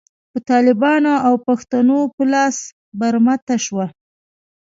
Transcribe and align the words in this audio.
په 0.31 0.39
طالبانو 0.49 1.13
او 1.27 1.33
پښتنو 1.47 1.99
په 2.15 2.23
لاس 2.33 2.57
برمته 2.99 3.55
شوه. 3.65 3.85